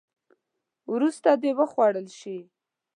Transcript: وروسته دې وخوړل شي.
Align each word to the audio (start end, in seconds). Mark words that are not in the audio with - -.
وروسته 0.93 1.29
دې 1.41 1.51
وخوړل 1.59 2.07
شي. 2.19 2.37